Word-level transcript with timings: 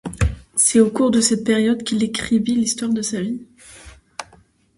C'est 0.55 0.79
au 0.79 0.89
cours 0.89 1.11
de 1.11 1.21
cette 1.21 1.43
période 1.43 1.83
qu'il 1.83 2.01
écrivit 2.03 2.55
l'histoire 2.55 2.89
de 2.89 3.03
sa 3.03 3.21
vie. 3.21 3.45